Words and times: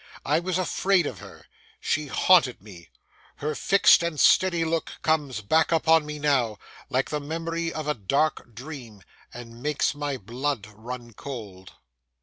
I 0.25 0.39
was 0.39 0.57
afraid 0.57 1.05
of 1.05 1.19
her; 1.19 1.45
she 1.79 2.07
haunted 2.07 2.59
me; 2.59 2.89
her 3.35 3.53
fixed 3.53 4.01
and 4.01 4.19
steady 4.19 4.65
look 4.65 4.93
comes 5.03 5.41
back 5.41 5.71
upon 5.71 6.07
me 6.07 6.17
now, 6.17 6.57
like 6.89 7.11
the 7.11 7.19
memory 7.19 7.71
of 7.71 7.87
a 7.87 7.93
dark 7.93 8.55
dream, 8.55 9.03
and 9.31 9.61
makes 9.61 9.93
my 9.93 10.17
blood 10.17 10.65
run 10.73 11.13
cold. 11.13 11.73